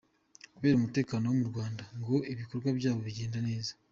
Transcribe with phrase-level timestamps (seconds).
[0.55, 3.71] Kubera umutekano wo mu Rwanda, ngo ibikorwa byabo bigenda neza.